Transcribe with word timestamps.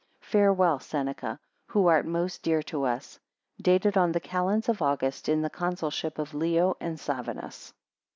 7 0.23 0.29
Farewell 0.31 0.79
Seneca, 0.79 1.39
who 1.67 1.85
art 1.85 2.07
most 2.07 2.41
dear 2.41 2.63
to 2.63 2.85
us. 2.85 3.19
Dated 3.61 3.95
on 3.99 4.13
the 4.13 4.19
calends 4.19 4.67
of 4.67 4.81
August, 4.81 5.29
in 5.29 5.43
the 5.43 5.49
Consulship 5.51 6.17
of 6.17 6.33
Leo 6.33 6.75
and 6.81 6.97
Savinus. 6.97 7.71